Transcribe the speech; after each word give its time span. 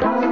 Bye. 0.00 0.31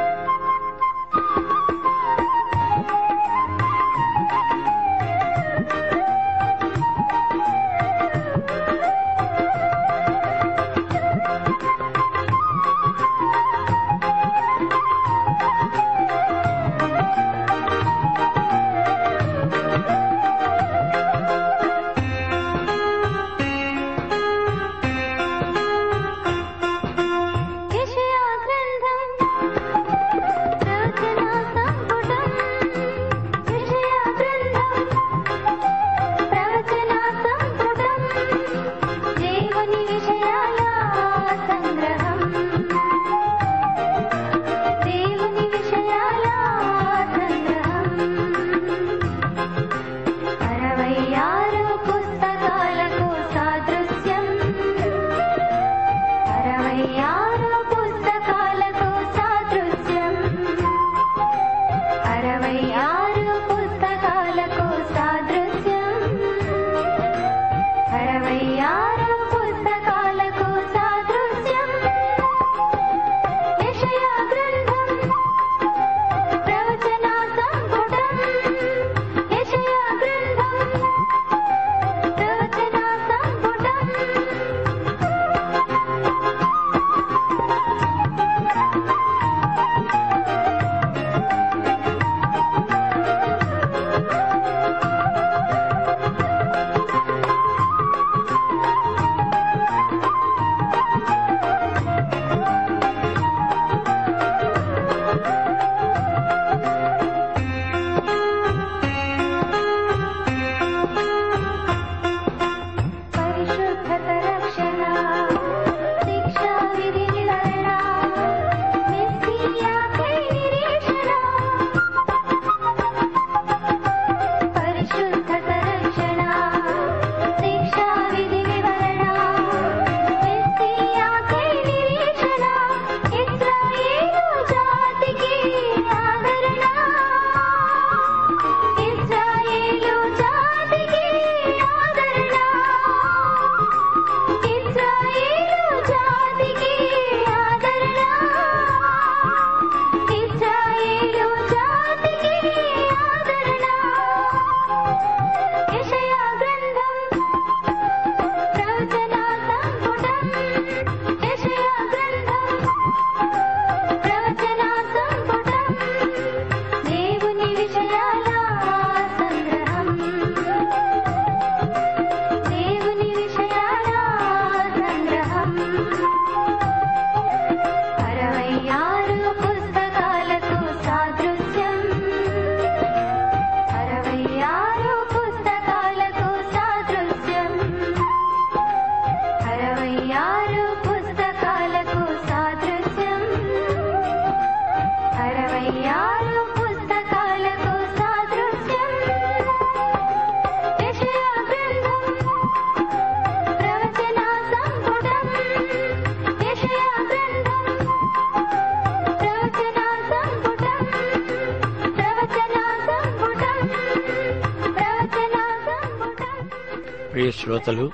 శ్రోతలు 217.43 217.91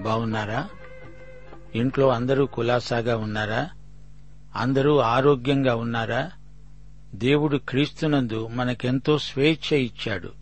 బాగున్నారా 0.00 0.68
ఇంట్లో 1.74 2.08
అందరూ 2.08 2.46
కులాసాగా 2.46 3.16
ఉన్నారా? 3.16 3.70
అందరూ 4.56 4.98
ఆరోగ్యంగా 4.98 5.76
ఉన్నారా? 5.76 6.30
దేవుడు 7.14 7.56
క్రీస్తునందు 7.56 8.46
మనకెంతో 8.46 9.18
స్వేచ్ఛ 9.18 9.76
ఇచ్చాడు. 9.76 10.32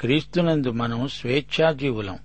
క్రీస్తునందు 0.00 0.70
మనం 0.70 1.08
స్వేచ్ఛాజీవులం. 1.08 2.18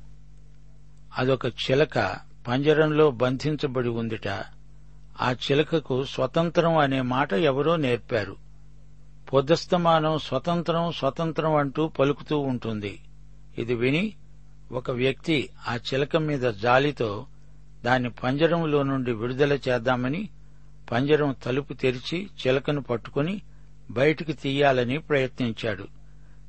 అదొక 1.17 1.45
చిలక 1.45 2.15
పంజరంలో 2.47 3.11
బంధించబడి 3.11 3.89
ఉందిట. 3.89 4.27
ఆ 5.21 5.31
చిలకకు 5.31 6.03
స్వతంత్రం 6.03 6.77
అనే 6.77 7.01
మాట 7.01 7.33
ఎవరో 7.33 7.75
నేర్పారు. 7.75 8.35
పొద్దస్తమానం 9.33 10.19
స్వతంత్రం 10.19 10.91
స్వతంత్రం 10.91 11.55
అంటూ 11.55 11.87
పలుకుతూ 11.87 12.39
ఉంటుంది. 12.39 12.99
ఇది 13.57 13.73
విని 13.73 14.13
ఒక 14.73 14.91
వ్యక్తి 14.91 15.49
ఆ 15.67 15.75
చిలక 15.75 16.17
మీద 16.17 16.41
జాలితో 16.41 17.25
దాన్ని 17.85 18.09
పంజరంలో 18.09 18.83
నుండి 18.83 19.11
విడుదల 19.11 19.53
చేద్దామని 19.53 20.29
పంజరం 20.91 21.35
తలుపు 21.43 21.73
తెరిచి 21.73 22.25
చిలకను 22.25 22.81
పట్టుకుని 22.81 23.41
బయటికి 23.91 24.33
తీయాలని 24.33 24.97
ప్రయత్నించాడు. 24.97 25.87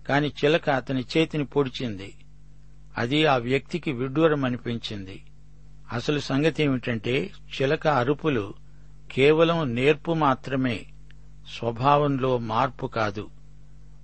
కాని 0.09 0.29
చిలక 0.29 0.71
అతని 0.71 1.05
చేతిని 1.17 1.45
పొడిచింది. 1.45 2.15
అది 2.99 3.27
ఆ 3.27 3.37
వ్యక్తికి 3.37 3.93
విడ్డూరమనిపించింది. 3.93 5.23
అసలు 5.93 6.19
సంగతి 6.19 6.63
ఏమిటంటే 6.63 7.31
చిలక 7.55 7.89
అరుపులు 7.89 8.55
కేవలం 9.13 9.75
నేర్పు 9.75 10.13
మాత్రమే 10.13 10.87
స్వభావంలో 11.59 12.39
మార్పు 12.39 12.87
కాదు. 12.87 13.31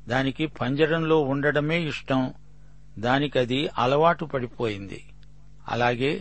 దానికి 0.09 0.47
పంజరంలో 0.47 1.21
ఉండడమే 1.21 1.81
ఇష్టం 1.81 2.33
దానికది 3.01 3.69
అలవాటు 3.79 4.25
పడిపోయింది. 4.25 5.01
అలాగే 5.69 6.13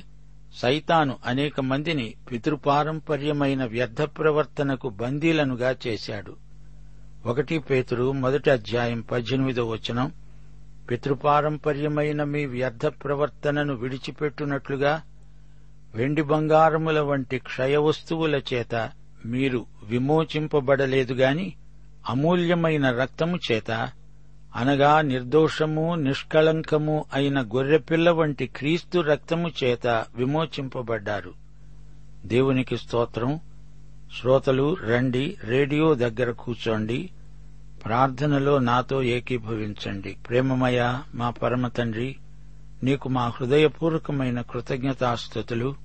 సైతాను 0.53 1.17
అనేక 1.25 1.61
మందిని 1.61 2.13
పితృపారంపర్యమైన 2.31 3.65
వ్యర్థ 3.65 4.01
ప్రవర్తనకు 4.17 4.89
బందీలనుగా 4.89 5.75
చేశాడు. 5.87 6.33
ఒకటి 7.25 7.59
పేతుడు 7.59 8.11
మొదటి 8.11 8.49
అధ్యాయం 8.49 9.01
పద్దెనిమిదో 9.01 9.63
వచనం 9.69 10.11
పితృపారంపర్యమైన 10.91 12.23
మీ 12.23 12.45
వ్యర్థ 12.45 12.85
ప్రవర్తనను 12.85 13.73
విడిచిపెట్టునట్లుగా 13.73 14.93
వెండి 15.95 16.21
బంగారముల 16.21 16.99
వంటి 16.99 17.37
క్షయ 17.39 17.77
వస్తువుల 17.77 18.41
చేత 18.53 18.75
మీరు 19.25 19.65
విమోచింపబడలేదు 19.83 21.13
గాని 21.13 21.47
అమూల్యమైన 22.09 22.85
రక్తము 22.91 23.37
చేత 23.51 23.71
అనగా 24.55 25.01
నిర్దోషము 25.01 25.95
నిష్కళంకము 25.95 27.05
అయిన 27.13 27.41
గొర్రెపిల్ల 27.41 28.09
వంటి 28.09 28.47
క్రీస్తు 28.47 28.99
రక్తము 28.99 29.51
చేత 29.63 29.87
విమోచింపబడ్డారు. 30.15 31.33
దేవునికి 32.25 32.77
స్తోత్రం. 32.77 33.39
శ్రోతలు 34.21 34.73
రండి 34.73 35.37
రేడియో 35.43 35.93
దగ్గర 35.93 36.31
కూర్చోండి. 36.31 37.09
ప్రార్థనలో 37.85 38.59
నాతో 38.59 39.03
ఏకీభవించండి. 39.03 40.17
ప్రేమమయ 40.29 40.97
మా 41.15 41.29
పరమ 41.29 41.67
తండ్రి 41.67 42.15
నీకు 42.83 43.09
మా 43.09 43.27
హృదయపూర్వకమైన 43.27 44.41
కృతజ్ఞతాస్థుతులు. 44.41 45.75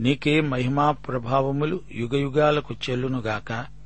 నీకే 0.00 0.40
మహిమా 0.40 0.90
ప్రభావములు 0.90 1.80
యుగయుగాలకు 1.94 2.74
చెల్లునుగాక. 2.90 3.81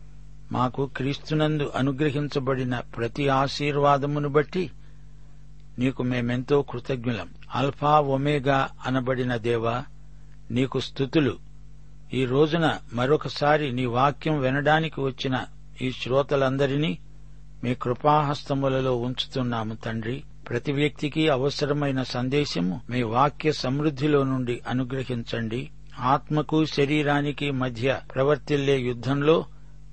మాకు 0.53 0.87
క్రీస్తునందు 0.87 1.73
అనుగ్రహించబడిన 1.77 2.79
ప్రతి 2.79 3.29
ఆశీర్వాదమును 3.29 4.29
బట్టి 4.29 4.71
నీకు 5.79 6.03
మేమెంతో 6.03 6.63
కృతజ్ఞులం. 6.63 7.29
అల్ఫా 7.55 8.01
ఒమేగా 8.01 8.69
అనబడిన 8.87 9.37
దేవా 9.37 9.85
నీకు 10.51 10.81
స్థుతులు. 10.81 11.37
ఈ 12.15 12.25
రోజున 12.25 12.79
మరొకసారి 12.93 13.73
నీ 13.73 13.87
వాక్యం 13.87 14.41
వినడానికి 14.41 15.01
వచ్చిన 15.01 15.45
ఈ 15.83 15.93
శ్రోతలందరినీ 15.93 16.99
మీ 17.65 17.75
కృపాహస్తములలో 17.75 18.97
ఉంచుతున్నాము 18.97 19.75
తండ్రి. 19.75 20.23
ప్రతి 20.49 20.73
వ్యక్తికి 20.73 21.29
అవసరమైన 21.29 22.03
సందేశము 22.03 22.81
మీ 22.91 23.03
వాక్య 23.03 23.53
సమృద్ధిలో 23.53 24.23
నుండి 24.23 24.61
అనుగ్రహించండి. 24.69 25.71
ఆత్మకు 25.99 26.65
శరీరానికి 26.65 27.51
మధ్య 27.51 28.01
ప్రవర్తిల్లే 28.15 28.79
యుద్ధంలో 28.79 29.45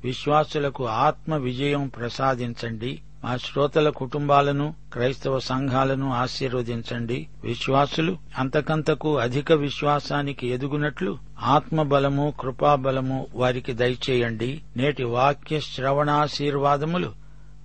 విశ్వాసులకు 0.03 0.87
ఆత్మ 0.87 1.35
విజయం 1.35 1.87
ప్రసాదించండి. 1.87 3.01
మా 3.23 3.37
శ్రోతల 3.37 3.89
కుటుంబాలను 3.89 4.73
క్రైస్తవ 4.93 5.39
సంఘాలను 5.39 6.13
ఆశీర్వదించండి. 6.13 7.27
విశ్వాసులు 7.43 8.17
అంతకంతకు 8.37 9.17
అధిక 9.17 9.51
విశ్వాసానికి 9.51 10.47
ఎదుగునట్లు 10.47 11.17
ఆత్మబలము 11.41 12.33
కృపాబలము 12.39 13.27
వారికి 13.33 13.73
దయచేయండి. 13.73 14.61
నేటి 14.77 15.03
వాక్య 15.03 15.59
శ్రవణాశీర్వాదములు 15.59 17.13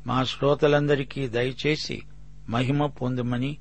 మా 0.07 0.25
శ్రోతలందరికీ 0.25 1.29
దయచేసి 1.29 2.03
మహిమ 2.49 2.87
పొందుమని 2.87 3.57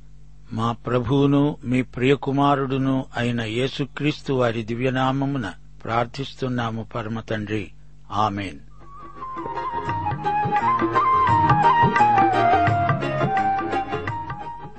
మా 0.54 0.72
ప్రభువును 0.72 1.58
మీ 1.64 1.82
ప్రియకుమారుడును 1.82 3.06
అయిన 3.18 3.42
యేసుక్రీస్తు 3.42 4.34
వారి 4.34 4.64
దివ్యనామమున 4.64 5.54
ప్రార్థిస్తున్నాము 5.84 6.84
పరమతండ్రి 6.96 7.72
ఆమెన్. 8.12 8.60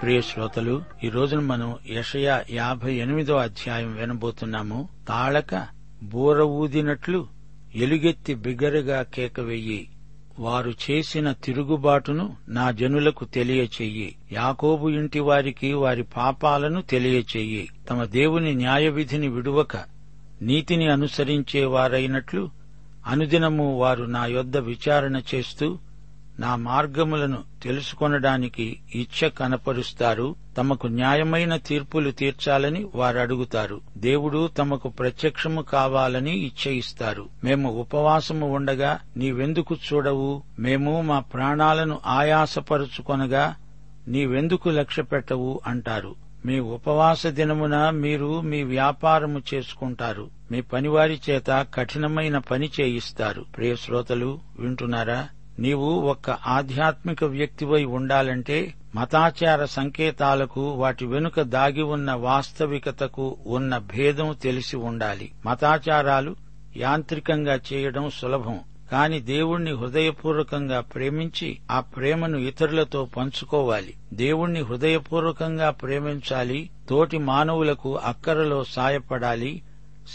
ప్రియ 0.02 0.20
శ్రోతలు 0.20 0.82
ఈ 1.05 1.08
రోజున 1.08 1.40
మనం 1.40 1.76
యషయ 1.90 2.43
యాభై 2.50 2.94
ఎనిమిదో 2.94 3.37
అధ్యాయం 3.37 3.96
వినబోతున్నాము. 3.96 4.88
తాళక 5.08 5.66
బూర 6.02 6.43
ఊదినట్లు 6.43 7.26
ఎలుగెత్తి 7.75 8.34
బిగ్గరగా 8.34 9.02
కేక 9.02 9.40
వెయ్యి 9.40 9.88
వారు 10.38 10.72
చేసిన 10.90 11.32
తిరుగుబాటును 11.32 12.37
నా 12.49 12.70
జనులకు 12.70 13.25
తెలియచెయ్యి. 13.25 14.16
యాకోబు 14.32 14.88
ఇంటి 14.88 15.20
వారికి 15.20 15.72
వారి 15.72 16.02
పాపాలను 16.02 16.82
తెలియచెయ్యి. 16.82 17.69
తమ 17.90 18.05
దేవుని 18.05 18.55
న్యాయవిధిని 18.55 19.28
విడువక 19.28 19.76
నీతిని 20.43 20.93
అనుసరించే 20.93 21.64
వారైనట్లు 21.64 22.57
అనుదినము 23.06 23.79
వారు 23.79 24.05
నా 24.05 24.27
యొద్ద 24.27 24.56
విచారణ 24.56 25.21
చేస్తూ 25.35 25.79
నా 26.39 26.56
మార్గములను 26.56 27.45
తెలుసుకొనడానికి 27.62 28.81
ఇచ్చ 28.95 29.29
కనపరుస్తారు. 29.29 30.35
తమకు 30.59 30.87
న్యాయమైన 30.87 31.56
తీర్పులు 31.56 32.11
తీర్చాలని 32.11 32.87
వారు 32.95 33.19
అడుగుతారు 33.19 33.81
దేవుడు 33.97 34.47
తమకు 34.59 34.89
ప్రత్యక్షము 34.89 35.62
కావాలని 35.62 36.39
ఇచ్చయిస్తారు. 36.39 37.29
మేము 37.45 37.71
ఉపవాసము 37.71 38.55
ఉండగా 38.55 38.99
నీవెందుకు 39.17 39.77
చూడవు? 39.93 40.43
మేము 40.59 41.01
మా 41.01 41.19
ప్రాణాలను 41.19 41.99
ఆయాసపరుచుకొనగా 42.06 43.55
నీవెందుకు 44.09 44.69
లక్ష్యపెట్టవు? 44.69 45.61
అంటారు. 45.67 46.28
మీ 46.46 46.58
ఉపవాస 46.58 47.26
దినమున 47.26 47.90
మీరు 47.90 48.40
మీ 48.40 48.62
వ్యాపారము 48.62 49.43
చేసుకుంటారు. 49.55 50.31
మీ 50.50 50.61
పనివారి 50.61 51.20
చేత 51.31 51.67
కఠినమైన 51.75 52.38
పని 52.38 52.70
చేయిస్తారు. 52.81 53.40
ప్రియ 53.56 53.76
శ్రోతలు 53.76 54.38
వింటున్నారా? 54.58 55.29
నీవు 55.58 55.90
ఒక్క 55.90 56.31
ఆధ్యాత్మిక 56.31 57.25
వ్యక్తివై 57.25 57.85
ఉండాలంటే 57.85 58.75
మతాచార 58.94 59.64
సంకేతాలకు 59.64 60.61
వాటి 60.61 61.06
వెనుక 61.06 61.40
దాగి 61.40 61.82
ఉన్న 61.82 62.12
వాస్తవికతకు 62.12 63.37
ఉన్న 63.46 63.79
భేదం 63.79 64.37
తెలిసి 64.43 64.76
ఉండాలి. 64.76 65.32
మతాచారాలు 65.46 66.37
యాంత్రికంగా 66.76 67.61
చేయడం 67.73 68.11
సులభం. 68.11 68.61
కాని 68.93 69.20
దేవుణ్ణి 69.20 69.70
హృదయపూర్వకంగా 69.70 70.81
ప్రేమించి 70.81 71.58
ఆ 71.70 71.81
ప్రేమను 71.81 72.38
ఇతరులతో 72.38 73.05
పంచుకోవాలి. 73.05 73.94
దేవుణ్ణి 74.14 74.61
హృదయపూర్వకంగా 74.61 75.70
ప్రేమించాలి 75.70 76.70
తోటి 76.88 77.19
మానవులకు 77.19 77.96
అక్కరలో 77.96 78.65
సాయపడాలి 78.65 79.63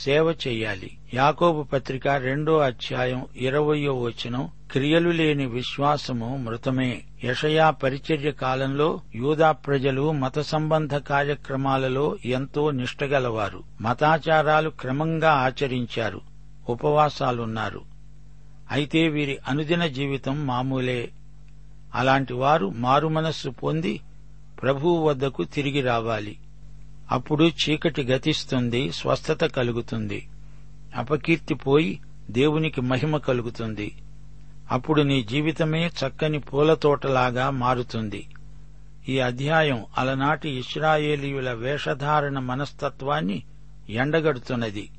సేవ 0.04 0.36
చేయాలి. 0.48 0.98
యాకోబు 1.14 1.64
పత్రిక 1.64 2.08
రెండో 2.08 2.58
అధ్యాయం 2.58 3.26
ఇరవయో 3.36 4.02
వచనం 4.02 4.50
క్రియలు 4.72 5.10
లేని 5.10 5.46
విశ్వాసము 5.46 6.38
మృతమే. 6.38 7.02
యషయా 7.24 7.70
పరిచర్య 7.70 8.32
కాలంలో 8.32 9.02
యూదా 9.16 9.52
ప్రజలు 9.52 10.12
మత 10.12 10.40
సంబంధ 10.40 10.96
కార్యక్రమాలలో 10.96 12.18
ఎంతో 12.26 12.72
నిష్టగలవారు 12.72 13.64
మతాచారాలు 13.82 14.70
క్రమంగా 14.70 15.32
ఆచరించారు. 15.32 16.22
ఉపవాసాలున్నారు. 16.70 17.93
అయితే 18.74 19.08
వీరి 19.08 19.38
అనుదిన 19.48 19.88
జీవితం 19.88 20.48
మామూలే. 20.48 21.12
అలాంటి 21.96 22.34
వారు 22.34 22.74
మారుమనస్సు 22.76 23.50
పొంది 23.50 24.02
ప్రభువు 24.62 25.08
వద్దకు 25.08 25.44
తిరిగి 25.44 25.82
రావాలి. 25.82 26.38
అప్పుడు 27.12 27.44
చీకటి 27.44 28.04
గతిస్తుంది 28.04 28.92
స్వస్థత 28.92 29.46
కలుగుతుంది. 29.46 30.28
అపకీర్తి 30.96 31.54
పోయి 31.54 32.00
దేవునికి 32.32 32.82
మహిమ 32.82 33.18
కలుగుతుంది. 33.18 33.96
అప్పుడు 34.72 35.02
నీ 35.02 35.24
జీవితమే 35.24 35.88
చక్కని 35.88 36.40
పూలతోటలాగా 36.40 37.50
మారుతుంది. 37.50 38.28
ఈ 39.10 39.20
అధ్యాయం 39.20 39.86
అలనాటి 39.98 40.50
ఇస్రాయేలీయుల 40.50 41.52
వేషధారణ 41.52 42.40
మనస్తత్వాన్ని 42.40 43.44
ఎండగడుతున్నది. 43.90 44.90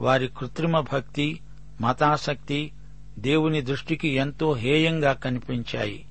వారి 0.00 0.28
కృత్రిమ 0.38 0.80
భక్తి 0.80 1.40
మతాసక్తి 1.80 2.72
దేవుని 3.18 3.60
దృష్టికి 3.60 4.08
ఎంతో 4.08 4.54
హేయంగా 4.54 5.12
కనిపించాయి. 5.12 6.06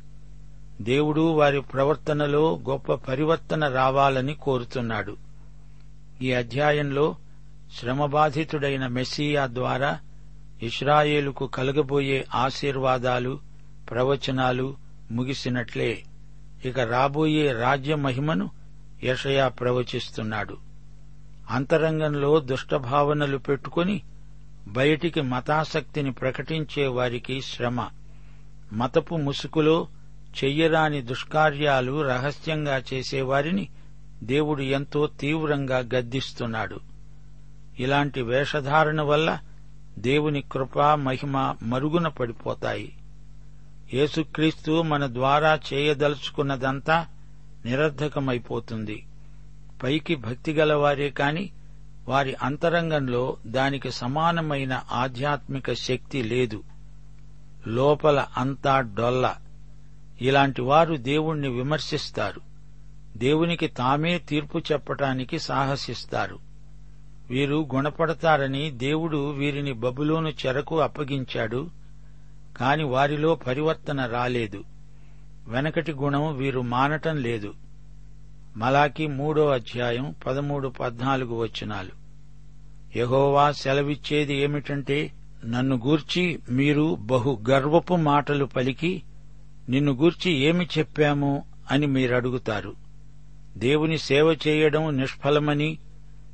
దేవుడు 0.81 1.21
వారి 1.21 1.62
ప్రవర్తనలో 1.62 2.59
గొప్ప 2.69 2.93
పరివర్తన 2.93 3.67
రావాలని 3.67 4.33
కోరుతున్నాడు. 4.33 5.17
ఈ 6.21 6.31
అధ్యాయంలో 6.31 7.15
శ్రమబాధితుడైన 7.79 8.88
మెస్సియా 8.88 9.47
ద్వారా 9.47 10.00
ఇస్రాయేలుకు 10.63 11.47
కలగబోయే 11.47 12.25
ఆశీర్వాదాలు 12.35 13.39
ప్రవచనాలు 13.89 14.75
ముగిసినట్లే. 15.12 16.03
ఇక 16.65 16.79
రాబోయే 16.79 17.51
రాజ్య 17.51 17.95
మహిమను 17.95 18.50
యషయా 19.03 19.47
ప్రవచిస్తున్నాడు. 19.47 20.57
అంతరంగంలో 21.50 22.39
దుష్టభావనలు 22.39 23.38
పెట్టుకుని 23.38 24.01
బయటికి 24.67 25.22
మతాసక్తిని 25.22 26.12
ప్రకటించే 26.12 26.88
వారికి 26.88 27.41
శ్రమ. 27.41 27.89
మతపు 28.74 29.15
ముసుగులో 29.15 29.88
చెయ్యరాని 30.43 31.01
దుష్కార్యాలు 31.01 32.01
రహస్యంగా 32.01 32.84
చేసేవారిని 32.93 33.67
దేవుడు 34.24 34.62
ఎంతో 34.62 35.07
తీవ్రంగా 35.07 35.77
గద్దిస్తున్నాడు. 35.77 36.79
ఇలాంటి 37.79 38.22
వేషధారణ 38.22 39.01
వల్ల 39.01 39.39
దేవుని 39.98 40.41
కృప 40.41 40.79
మహిమ 40.79 41.55
మరుగున 41.63 42.07
పడిపోతాయి. 42.07 42.98
యేసుక్రీస్తు 43.93 44.81
మన 44.81 45.07
ద్వారా 45.07 45.60
చేయదలుచుకున్నదంతా 45.74 47.07
నిరర్ధకమైపోతుంది. 47.65 49.05
పైకి 49.84 50.15
భక్తిగలవారే 50.15 51.10
కాని 51.10 51.51
వారి 52.07 52.35
అంతరంగంలో 52.43 53.38
దానికి 53.45 53.91
సమానమైన 53.91 54.83
ఆధ్యాత్మిక 54.91 55.74
శక్తి 55.74 56.24
లేదు. 56.24 56.63
లోపల 57.67 58.25
అంతా 58.38 58.81
డొల్ల. 58.81 59.35
ఇలాంటి 60.21 60.62
వారు 60.62 60.95
దేవుణ్ణి 60.95 61.47
విమర్శిస్తారు. 61.47 62.41
దేవునికి 63.17 63.67
తామే 63.67 64.19
తీర్పు 64.19 64.62
చెప్పటానికి 64.71 65.39
సాహసిస్తారు. 65.39 66.39
వీరు 67.29 67.67
గుణపడతారని 67.75 68.71
దేవుడు 68.71 69.29
వీరిని 69.29 69.74
బబులోను 69.74 70.29
చెరకు 70.29 70.79
అప్పగించాడు 70.79 71.69
కాని 72.57 72.83
వారిలో 72.83 73.35
పరివర్తన 73.35 74.05
రాలేదు. 74.05 74.63
వెనకటి 75.47 75.91
గుణం 75.91 76.38
వీరు 76.38 76.62
మానటం 76.62 77.17
లేదు. 77.17 77.53
మలాకి 78.57 79.07
మూడో 79.07 79.47
అధ్యాయం 79.47 80.15
పదమూడు 80.27 80.67
పద్నాలుగు 80.67 81.35
వచనాలు. 81.35 81.89
యహోవా 82.97 83.51
సెలవిచ్చేది 83.51 84.35
ఏమిటంటే 84.35 85.12
నన్ను 85.45 85.75
గూర్చి 85.75 86.39
మీరు 86.50 86.97
బహు 87.01 87.39
గర్వపు 87.50 87.95
మాటలు 87.95 88.45
పలికి 88.45 89.03
నిన్ను 89.69 89.91
గూర్చి 89.91 90.31
ఏమి 90.31 90.67
చెప్పాము 90.77 91.43
అని 91.71 91.88
మీరడుగుతారు. 91.88 92.75
దేవుని 93.57 93.97
సేవ 93.97 94.38
చేయడం 94.47 94.97
నిష్ఫలమని 94.97 95.77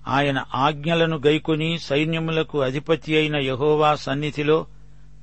ఆయన 0.08 0.46
ఆజ్ఞలను 0.56 1.18
గైకొని 1.18 1.80
సైన్యములకు 1.80 2.62
అధిపతి 2.62 3.18
అయిన 3.18 3.36
యహోవా 3.36 3.96
సన్నిధిలో 3.96 4.66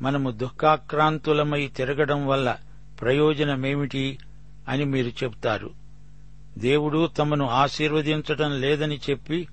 మనము 0.02 0.30
దుఃఖాక్రాంతులమై 0.30 1.66
తిరగడం 1.66 2.26
వల్ల 2.26 2.56
ప్రయోజనమేమిటి 3.00 4.18
అని 4.68 4.84
మీరు 4.84 5.08
చెప్తారు 5.08 5.87
దేవుడు 6.58 7.06
తమను 7.06 7.48
ఆశీర్వదించటం 7.48 8.60
లేదని 8.60 9.00
చెప్పి 9.10 9.48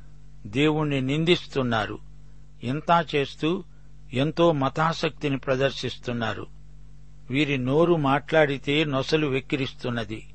దేవుణ్ణి 0.45 1.01
నిందిస్తున్నారు. 1.01 1.99
ఇంతా 2.63 3.05
చేస్తూ 3.15 3.63
ఎంతో 4.13 4.51
మతాసక్తిని 4.51 5.37
ప్రదర్శిస్తున్నారు. 5.37 6.47
వీరి 7.29 7.57
నోరు 7.57 7.95
మాట్లాడితే 7.95 8.83
నొసలు 8.83 9.27
వెక్కిరిస్తున్నది. 9.27 10.27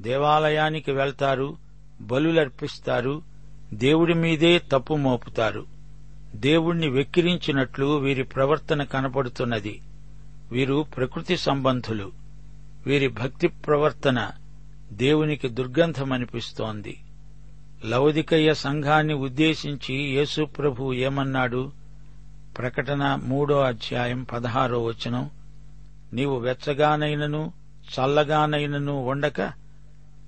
దేవాలయానికి 0.00 0.92
వెళ్తారు 0.92 1.56
బలులర్పిస్తారు 2.00 3.22
దేవుడి 3.72 4.14
మీదే 4.14 4.58
తప్పు 4.58 4.94
మోపుతారు. 4.94 5.66
దేవుణ్ణి 6.34 6.88
వెక్కిరించినట్లు 6.88 7.96
వీరి 7.96 8.22
ప్రవర్తన 8.22 8.82
కనపడుతున్నది. 8.82 9.80
వీరు 10.52 10.86
ప్రకృతి 10.96 11.36
సంబంధులు. 11.36 12.12
వీరి 12.86 13.08
భక్తి 13.08 13.48
ప్రవర్తన 13.48 14.30
దేవునికి 14.92 15.48
దుర్గంధమనిపిస్తోంది 15.48 16.98
లవదికయ్య 17.84 18.54
సంఘాన్ని 18.54 19.14
ఉద్దేశించి 19.14 19.94
యేసుప్రభు 19.94 20.92
ఏమన్నాడు? 20.92 21.72
ప్రకటన 22.58 23.18
మూడో 23.22 23.60
అధ్యాయం 23.60 24.22
పదహారో 24.22 24.84
వచనం. 24.84 25.30
నీవు 26.12 26.38
వెచ్చగానైనను 26.38 27.52
చల్లగానైనను 27.86 29.04
ఉండక 29.04 29.40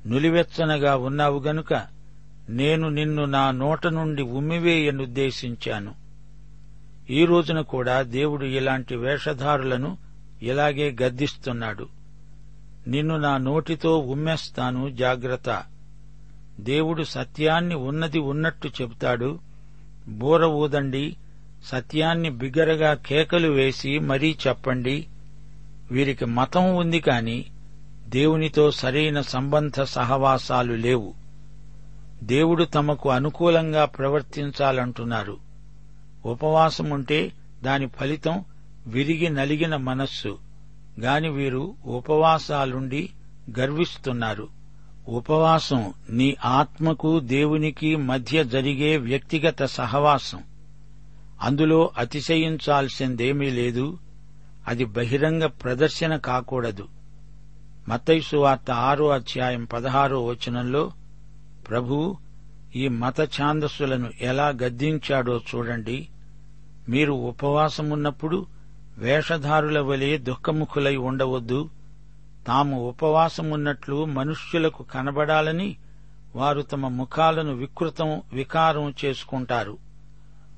నులివెచ్చనగా 0.06 0.96
ఉన్నావు 0.96 1.38
గనుక 1.38 1.86
నేను 2.48 2.88
నిన్ను 2.88 3.24
నా 3.24 3.50
నోట 3.50 3.86
నుండి 3.86 4.22
ఉమ్మివేయనుద్దేశించాను. 4.22 5.94
ఈ 7.10 7.24
రోజున 7.24 7.60
కూడా 7.60 8.02
దేవుడు 8.02 8.44
ఇలాంటి 8.44 8.96
వేషధారులను 8.96 9.98
ఇలాగే 10.42 10.96
గద్దిస్తున్నాడు. 11.02 11.98
నిన్ను 12.88 13.16
నా 13.16 13.37
నోటితో 13.37 13.99
ఉమ్మేస్తాను 13.99 14.88
జాగ్రత్త. 14.88 15.64
దేవుడు 16.61 17.02
సత్యాన్ని 17.02 17.75
ఉన్నది 17.75 18.18
ఉన్నట్టు 18.18 18.68
చెబుతాడు. 18.68 19.38
బూర 20.09 20.45
ఊదండి 20.45 21.16
సత్యాన్ని 21.64 22.30
బిగ్గరగా 22.30 22.95
కేకలు 22.95 23.49
వేసి 23.49 23.99
మరీ 23.99 24.37
చెప్పండి. 24.47 25.07
వీరికి 25.90 26.25
మతం 26.25 26.76
ఉంది 26.76 27.00
కాని 27.00 27.45
దేవునితో 28.07 28.71
సరైన 28.71 29.21
సంబంధ 29.21 29.83
సహవాసాలు 29.83 30.73
లేవు. 30.73 31.14
దేవుడు 32.23 32.64
తమకు 32.64 33.11
అనుకూలంగా 33.11 33.85
ప్రవర్తించాలంటున్నారు. 33.85 35.37
ఉపవాసముంటే 36.26 37.33
దాని 37.64 37.87
ఫలితం 37.87 38.45
విరిగి 38.87 39.28
నలిగిన 39.28 39.76
మనస్సు. 39.76 40.48
గాని 40.99 41.28
వీరు 41.28 41.75
ఉపవాసాలుండి 41.85 43.11
గర్విస్తున్నారు. 43.59 44.49
ఉపవాసం 45.09 45.95
నీ 46.11 46.37
ఆత్మకు 46.45 47.21
దేవునికి 47.21 47.97
మధ్య 47.97 48.45
జరిగే 48.45 48.97
వ్యక్తిగత 48.97 49.64
సహవాసం. 49.64 50.43
అందులో 51.43 51.90
అతిశయించాల్సిందేమీ 51.99 53.50
లేదు. 53.50 53.99
అది 54.67 54.85
బహిరంగ 54.85 55.47
ప్రదర్శన 55.47 56.17
కాకూడదు. 56.17 56.88
మతైసు 57.88 58.37
వార్త 58.37 58.71
ఆరో 58.71 59.09
అధ్యాయం 59.09 59.64
పదహారో 59.64 60.25
వచనంలో 60.25 60.93
ప్రభు 61.69 62.17
ఈ 62.76 62.88
మత 62.88 63.21
ఛాందస్సులను 63.21 64.11
ఎలా 64.21 64.49
గద్దించాడో 64.49 65.40
చూడండి. 65.55 66.09
మీరు 66.88 67.12
ఉపవాసమున్నప్పుడు 67.12 68.47
వేషధారుల 68.99 69.81
వలె 69.81 70.19
దుఃఖముఖులై 70.19 70.97
ఉండవద్దు. 70.97 71.71
తాము 72.47 72.88
ఉపవాసమున్నట్లు 72.88 74.05
మనుష్యులకు 74.05 74.83
కనబడాలని 74.83 75.76
వారు 76.37 76.62
తమ 76.62 76.88
ముఖాలను 76.88 77.55
వికృతం 77.55 78.23
వికారం 78.33 78.95
చేసుకుంటారు. 79.05 79.78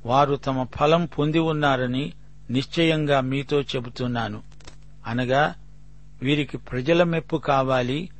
వారు 0.06 0.34
తమ 0.34 0.66
ఫలం 0.76 1.06
పొంది 1.06 1.38
ఉన్నారని 1.38 2.12
నిశ్చయంగా 2.50 3.20
మీతో 3.20 3.60
చెబుతున్నాను. 3.60 4.42
అనగా 5.06 5.54
వీరికి 6.22 6.58
ప్రజల 6.58 7.02
మెప్పు 7.02 7.36
కావాలి 7.36 8.10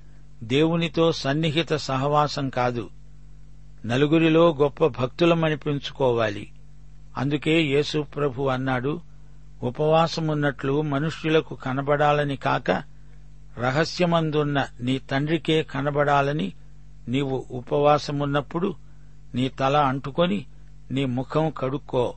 దేవునితో 0.43 1.13
సన్నిహిత 1.13 1.73
సహవాసం 1.73 2.49
కాదు. 2.49 2.91
నలుగురిలో 3.87 4.55
గొప్ప 4.55 4.87
భక్తులమనిపించుకోవాలి. 4.87 6.53
అందుకే 7.17 7.63
యేసు 7.63 8.03
ప్రభు 8.03 8.43
అన్నాడు 8.43 9.10
ఉపవాసమున్నట్లు 9.63 10.83
మనుష్యులకు 10.83 11.55
కనబడాలని 11.55 12.37
కాక 12.37 12.71
రహస్యమందున్న 13.59 14.67
నీ 14.81 14.99
తండ్రికే 14.99 15.63
కనబడాలని 15.63 16.53
నీవు 17.09 17.47
ఉపవాసమున్నప్పుడు 17.51 18.75
నీ 19.35 19.49
తల 19.49 19.77
అంటుకొని 19.77 20.47
నీ 20.91 21.05
ముఖం 21.05 21.51
కడుక్కో. 21.51 22.15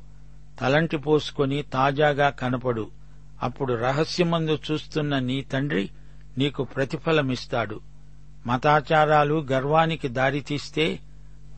తలంటి 0.60 0.98
పోసుకొని 0.98 1.62
తాజాగా 1.62 2.30
కనపడు. 2.30 2.88
అప్పుడు 3.44 3.74
రహస్యమందు 3.74 4.60
చూస్తున్న 4.72 5.20
నీ 5.20 5.42
తండ్రి 5.42 5.90
నీకు 6.38 6.64
ప్రతిఫలమిస్తాడు. 6.64 7.80
మతాచారాలు 8.46 9.48
గర్వానికి 9.52 10.08
దారితీస్తే 10.08 11.00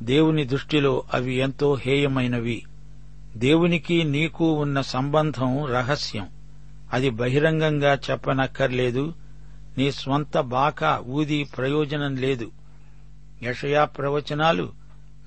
దేవుని 0.02 0.46
దృష్టిలో 0.46 1.04
అవి 1.14 1.34
ఎంతో 1.34 1.76
హేయమైనవి. 1.76 2.64
దేవునికి 3.38 4.04
నీకు 4.04 4.52
ఉన్న 4.52 4.82
సంబంధం 4.82 5.66
రహస్యం. 5.66 6.28
అది 6.94 7.10
బహిరంగంగా 7.10 8.00
చెప్పనక్కర్లేదు. 8.12 9.14
నీ 9.78 9.92
స్వంత 9.92 10.40
బాకా 10.40 11.04
ఊది 11.08 11.44
ప్రయోజనం 11.44 12.16
లేదు. 12.16 12.52
యషయా 13.44 13.86
ప్రవచనాలు 13.86 14.74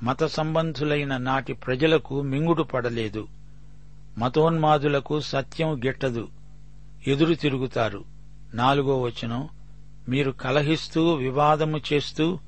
మత 0.02 0.24
సంబంధులైన 0.24 1.16
నాటి 1.16 1.52
ప్రజలకు 1.52 2.22
మింగుడు 2.22 2.62
పడలేదు. 2.62 3.28
మతోన్మాదులకు 4.18 5.20
సత్యం 5.20 5.84
గిట్టదు. 5.84 6.28
ఎదురు 7.06 7.34
తిరుగుతారు. 7.34 8.04
నాలుగో 8.54 9.00
వచనం 9.00 9.48
మీరు 10.08 10.30
కలహిస్తూ 10.30 11.12
వివాదము 11.12 11.80
చేస్తూ 11.92 12.38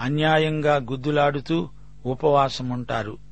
అన్యాయంగా 0.00 0.76
గుద్దులాడుతూ 0.76 1.68
ఉపవాసముంటారు. 2.06 3.29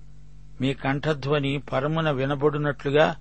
మీ 0.60 0.74
కంఠధ్వని 0.74 1.62
పరమున 1.72 2.10
వినబడునట్లుగా 2.10 3.16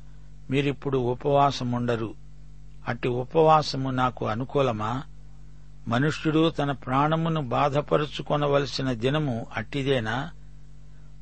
మీరిప్పుడు 0.50 0.98
ఉపవాసముండరు. 0.98 2.13
అట్టి 2.88 3.08
ఉపవాసము 3.08 3.89
నాకు 3.89 4.25
అనుకూలమా? 4.25 5.03
మనుష్యుడు 5.88 6.50
తన 6.50 6.72
ప్రాణమును 6.72 7.41
బాధపరుచుకొనవలసిన 7.41 8.91
దినము 8.94 9.46
అట్టిదేనా? 9.58 10.32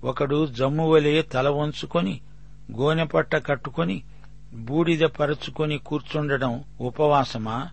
ఒకడు 0.04 0.48
జమ్మువలే 0.48 1.22
తల 1.22 1.50
వంచుకొని 1.50 2.22
గోనెపట్ట 2.76 3.36
కట్టుకొని 3.36 4.04
బూడిద 4.54 5.00
పరుచుకొని 5.00 5.78
కూర్చుండడం 5.78 6.64
ఉపవాసమా? 6.82 7.70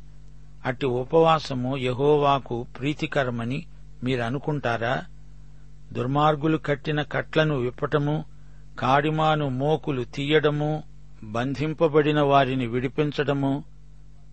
అట్టి 0.66 0.87
ఉపవాసము 0.87 1.76
యహోవాకు 1.76 2.66
ప్రీతికరమని 2.78 3.66
మీరనుకుంటారా? 4.04 5.02
దుర్మార్గులు 5.92 6.58
కట్టిన 6.58 7.02
కట్లను 7.02 7.56
విప్పటము 7.56 8.31
కాడిమాను 8.79 9.49
మోకులు 9.49 10.05
తీయడము 10.05 10.83
బంధింపబడిన 11.25 12.21
వారిని 12.21 12.67
విడిపించడము 12.67 13.64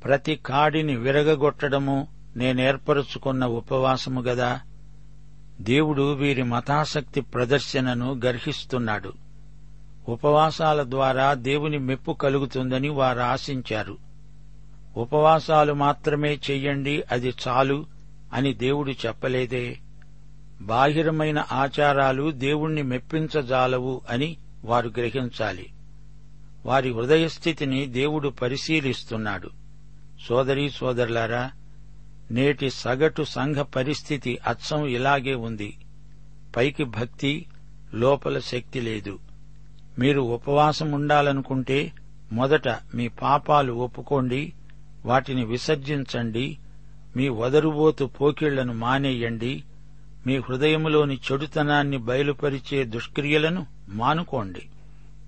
ప్రతి 0.03 0.35
కాడిని 0.35 0.95
విరగగొట్టడము 0.95 2.07
నేనేర్పరుచుకున్న 2.35 3.45
ఉపవాసము 3.45 4.21
గదా. 4.21 4.61
దేవుడు 5.61 6.13
వీరి 6.13 6.43
మతాసక్తి 6.43 7.21
ప్రదర్శనను 7.21 8.21
గర్హిస్తున్నాడు. 8.25 9.13
ఉపవాసాల 10.09 10.83
ద్వారా 10.83 11.33
దేవుని 11.33 11.77
మెప్పు 11.77 12.11
కలుగుతుందని 12.11 12.89
వారు 12.89 13.19
ఆశించారు. 13.19 13.97
ఉపవాసాలు 14.97 15.73
మాత్రమే 15.73 16.39
చెయ్యండి 16.51 17.03
అది 17.11 17.33
చాలు 17.47 17.85
అని 18.33 18.53
దేవుడు 18.53 18.91
చెప్పలేదే. 18.91 19.77
బాహిరమైన 20.61 21.45
ఆచారాలు 21.51 22.31
దేవుణ్ణి 22.31 22.81
మెప్పించజాలవు 22.81 24.01
అని 24.09 24.37
వారు 24.65 24.87
గ్రహించాలి. 24.87 25.69
వారి 26.65 26.93
హృదయస్థితిని 26.93 27.85
దేవుడు 27.85 28.29
పరిశీలిస్తున్నాడు. 28.29 29.49
సోదరీ 30.27 30.69
సోదరులారా 30.69 31.51
నేటి 32.31 32.69
సగటు 32.69 33.23
సంఘ 33.23 33.55
పరిస్థితి 33.55 34.39
అచ్చం 34.47 34.85
ఇలాగే 34.85 35.33
ఉంది. 35.33 35.77
పైకి 36.57 36.83
భక్తి 36.83 37.45
లోపల 37.93 38.39
శక్తి 38.39 38.81
లేదు. 38.81 39.19
మీరు 39.99 40.21
ఉపవాసం 40.21 40.91
ఉండాలనుకుంటే 40.91 41.91
మొదట 42.31 42.67
మీ 42.69 43.07
పాపాలు 43.07 43.73
ఒప్పుకోండి 43.73 44.53
వాటిని 45.05 45.45
విసర్జించండి 45.45 46.57
మీ 47.17 47.29
వదరుబోతు 47.29 48.05
పోకిళ్ళను 48.05 48.73
మానేయండి 48.73 49.63
మీ 50.29 50.37
హృదయములోని 50.37 51.19
చెడుతనాన్ని 51.31 51.97
బయలుపరిచే 51.97 52.83
దుష్క్రియలను 52.83 53.65
మానుకోండి. 53.89 54.61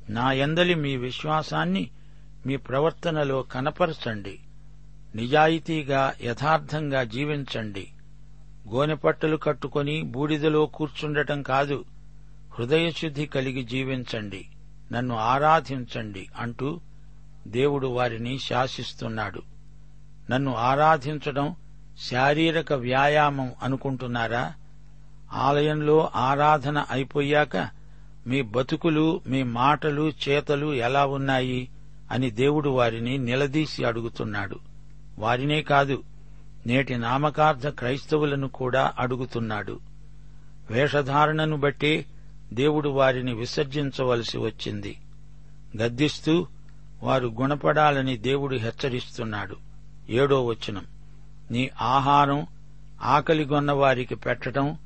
నా 0.09 0.31
ఎందలి 0.31 0.75
మీ 0.75 0.97
విశ్వాసాన్ని 0.97 1.89
మీ 2.45 2.55
ప్రవర్తనలో 2.55 3.41
కనపరచండి. 3.41 4.39
నిజాయితీగా 5.15 6.13
యథార్థంగా 6.23 7.03
జీవించండి. 7.03 7.87
గోనెపట్టలు 8.73 9.37
కట్టుకొని 9.37 10.01
బూడిదలో 10.01 10.65
కూర్చుండటం 10.65 11.41
కాదు 11.41 11.85
హృదయశుద్ధి 12.59 13.25
కలిగి 13.25 13.63
జీవించండి. 13.63 14.45
నన్ను 14.91 15.17
ఆరాధించండి 15.17 16.27
అంటూ 16.39 16.79
దేవుడు 17.47 17.87
వారిని 17.87 18.39
శాసిస్తున్నాడు. 18.39 19.41
నన్ను 20.31 20.55
ఆరాధించడం 20.55 21.55
శారీరక 22.11 22.73
వ్యాయామం 22.73 23.51
అనుకుంటున్నారా? 23.63 24.53
ఆలయంలో 25.33 26.11
ఆరాధన 26.15 26.85
అయిపోయాక 26.91 27.57
మీ 28.27 28.41
బతుకులు 28.41 29.21
మీ 29.27 29.43
మాటలు 29.43 30.11
చేతలు 30.29 30.73
ఎలా 30.73 31.05
ఉన్నాయి 31.05 31.69
అని 32.11 32.31
దేవుడు 32.31 32.69
వారిని 32.69 33.17
నిలదీసి 33.17 33.83
అడుగుతున్నాడు. 33.83 34.59
వారినే 35.19 35.61
కాదు 35.61 36.03
నేటి 36.67 36.97
నామకార్థ 36.97 37.67
క్రైస్తవులను 37.67 38.47
కూడా 38.47 38.93
అడుగుతున్నాడు. 38.99 39.79
వేషధారణను 40.71 41.57
బట్టి 41.57 42.05
దేవుడు 42.53 42.89
వారిని 42.89 43.33
విసర్జించవలసి 43.33 44.37
వచ్చింది. 44.37 44.99
గద్దిస్తూ 45.77 46.47
వారు 47.03 47.27
గుణపడాలని 47.27 48.17
దేవుడు 48.17 48.55
హెచ్చరిస్తున్నాడు. 48.55 49.55
ఏడో 50.09 50.45
వచనం. 50.45 50.85
నీ 51.51 51.69
ఆహారం 51.81 52.47
ఆకలిగొన్న 53.01 53.71
వారికి 53.71 54.15
పెట్టడం 54.15 54.77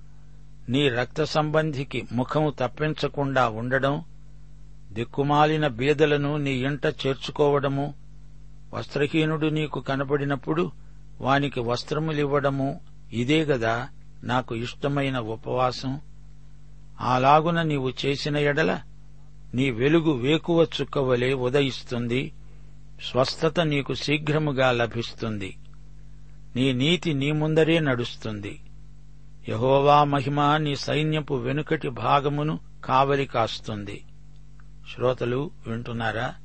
నీ 0.70 0.90
రక్త 0.90 1.24
సంబంధికి 1.24 2.08
ముఖము 2.12 2.52
తప్పించకుండా 2.60 3.50
ఉండడం 3.50 4.04
దిక్కుమాలిన 4.94 5.68
బీదలను 5.68 6.38
నీ 6.38 6.52
ఇంట 6.52 6.86
చేర్చుకోవడము 6.86 7.94
వస్త్రహీనుడు 8.74 9.48
నీకు 9.48 9.80
కనబడినప్పుడు 9.80 10.72
వానికి 11.22 11.60
వస్త్రములివ్వడము 11.60 12.80
ఇదే 13.14 13.44
గదా 13.44 13.90
నాకు 14.24 14.56
ఇష్టమైన 14.56 15.18
ఉపవాసం. 15.18 16.02
అలాగున 17.00 17.62
నీవు 17.62 17.94
చేసిన 18.06 18.38
ఎడల 18.38 18.82
నీ 19.54 19.72
వెలుగు 19.72 20.12
వేకువ 20.12 20.68
చుక్కవలే 20.82 21.34
ఉదయిస్తుంది 21.34 22.34
స్వస్థత 23.12 23.60
నీకు 23.60 23.94
శీఘ్రముగా 23.94 24.72
లభిస్తుంది. 24.72 25.58
నీ 26.56 26.74
నీతి 26.74 27.14
నీ 27.14 27.32
ముందరే 27.32 27.80
నడుస్తుంది. 27.80 28.60
యహోవా 29.50 30.04
మహిమ 30.04 30.58
నీ 30.58 30.76
సైన్యపు 30.76 31.34
వెనుకటి 31.34 31.90
భాగమును 31.90 32.60
కావలి 32.86 33.26
కాస్తుంది. 33.26 34.04
శ్రోతలు 34.94 35.52
వింటున్నారా? 35.68 36.36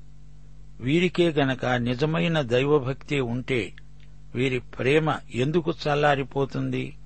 వీరికే 0.81 1.31
గనక 1.31 1.67
నిజమైన 1.67 2.41
దైవభక్తి 2.41 3.21
ఉంటే 3.21 3.73
వీరి 4.35 4.59
ప్రేమ 4.59 5.15
ఎందుకు 5.35 5.71
చల్లారిపోతుంది? 5.71 6.97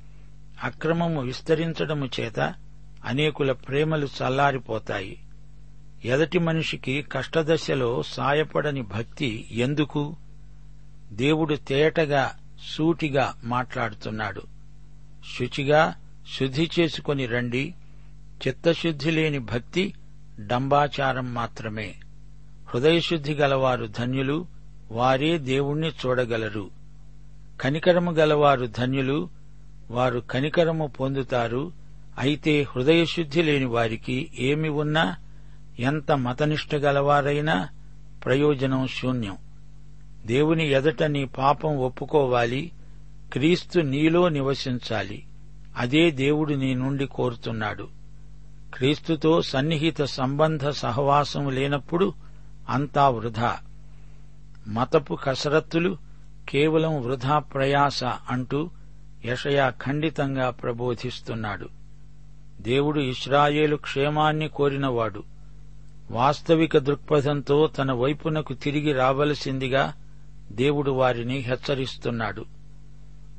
అక్రమము 0.62 1.22
విస్తరించడము 1.22 2.08
చేత 2.20 2.54
అనేకుల 3.04 3.52
ప్రేమలు 3.52 4.06
చల్లారిపోతాయి. 4.06 5.18
ఎదటి 6.04 6.38
మనిషికి 6.38 7.02
కష్టదశలో 7.02 8.02
సాయపడని 8.02 8.82
భక్తి 8.82 9.48
ఎందుకు? 9.50 10.16
దేవుడు 11.12 11.54
తేటగా 11.54 12.32
సూటిగా 12.76 13.34
మాట్లాడుతున్నాడు. 13.44 14.53
శుచిగా 15.24 15.94
శుద్ధి 16.38 16.70
చేసుకొని 16.80 17.26
రండి. 17.26 17.74
చిత్తశుద్ధి 18.46 19.10
లేని 19.10 19.38
భక్తి 19.38 19.94
డంబాచారం 20.46 21.34
మాత్రమే. 21.34 21.94
హృదయశుద్ధి 22.68 23.34
గలవారు 23.34 23.86
ధన్యులు 23.86 24.46
వారే 24.90 25.38
దేవుణ్ణి 25.38 25.88
చూడగలరు. 25.88 26.70
కనికరము 27.60 28.10
గలవారు 28.10 28.66
ధన్యులు 28.66 29.28
వారు 29.90 30.20
కనికరము 30.20 30.86
పొందుతారు. 30.86 31.72
అయితే 32.18 32.62
హృదయశుద్ధి 32.62 33.42
లేని 33.42 33.64
వారికి 33.64 34.30
ఏమి 34.38 34.68
ఉన్నా 34.68 35.16
ఎంత 35.78 36.12
మతనిష్ట 36.12 36.74
గలవారైనా 36.74 37.68
ప్రయోజనం 38.24 38.86
శూన్యం. 38.86 39.36
దేవుని 40.26 40.70
ఎదట 40.70 41.02
నీ 41.02 41.24
పాపం 41.24 41.78
ఒప్పుకోవాలి 41.78 42.70
క్రీస్తు 43.34 43.80
నీలో 43.80 44.28
నివసించాలి. 44.28 45.24
అదే 45.76 46.10
దేవుడు 46.10 46.54
నీ 46.54 46.74
నుండి 46.74 47.06
కోరుతున్నాడు. 47.06 47.88
క్రీస్తుతో 48.74 49.42
సన్నిహిత 49.42 50.02
సంబంధ 50.02 50.68
సహవాసం 50.68 51.50
లేనప్పుడు 51.50 52.12
అంతా 52.68 53.08
వృధా. 53.08 53.58
మతపు 54.68 55.14
కసరత్తులు 55.14 55.98
కేవలం 56.48 57.02
వృధా 57.02 57.38
ప్రయాస 57.38 58.04
అంటూ 58.04 58.70
యషయా 59.24 59.70
ఖండితంగా 59.70 60.50
ప్రబోధిస్తున్నాడు. 60.50 61.68
దేవుడు 62.60 63.00
ఇస్రాయేలు 63.00 63.76
క్షేమాన్ని 63.76 64.48
కోరినవాడు. 64.48 65.22
వాస్తవిక 66.10 66.78
దృక్పథంతో 66.78 67.66
తన 67.66 67.92
వైపునకు 67.92 68.54
తిరిగి 68.54 68.92
రావలసిందిగా 68.92 69.94
దేవుడు 70.52 70.90
వారిని 70.90 71.38
హెచ్చరిస్తున్నాడు. 71.38 72.53